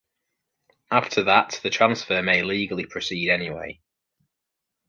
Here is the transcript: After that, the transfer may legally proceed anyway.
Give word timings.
After 0.89 1.25
that, 1.25 1.59
the 1.61 1.69
transfer 1.69 2.23
may 2.23 2.41
legally 2.41 2.87
proceed 2.87 3.29
anyway. 3.29 3.81